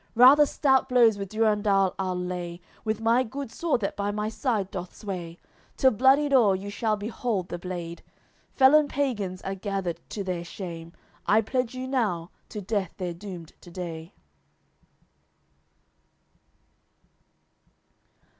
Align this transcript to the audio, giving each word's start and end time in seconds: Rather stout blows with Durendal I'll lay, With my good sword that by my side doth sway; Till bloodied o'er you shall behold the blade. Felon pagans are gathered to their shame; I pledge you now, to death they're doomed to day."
Rather 0.15 0.47
stout 0.47 0.89
blows 0.89 1.19
with 1.19 1.29
Durendal 1.29 1.93
I'll 1.99 2.17
lay, 2.19 2.59
With 2.83 2.99
my 2.99 3.21
good 3.21 3.51
sword 3.51 3.81
that 3.81 3.95
by 3.95 4.09
my 4.09 4.29
side 4.29 4.71
doth 4.71 4.95
sway; 4.95 5.37
Till 5.77 5.91
bloodied 5.91 6.33
o'er 6.33 6.55
you 6.55 6.71
shall 6.71 6.97
behold 6.97 7.49
the 7.49 7.59
blade. 7.59 8.01
Felon 8.55 8.87
pagans 8.87 9.43
are 9.43 9.53
gathered 9.53 9.99
to 10.09 10.23
their 10.23 10.43
shame; 10.43 10.91
I 11.27 11.41
pledge 11.41 11.75
you 11.75 11.87
now, 11.87 12.31
to 12.49 12.61
death 12.61 12.95
they're 12.97 13.13
doomed 13.13 13.53
to 13.61 13.69
day." 13.69 14.15